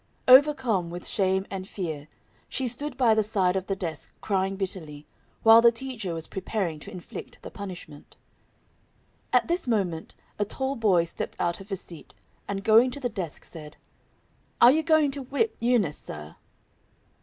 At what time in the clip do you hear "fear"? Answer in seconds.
1.69-2.07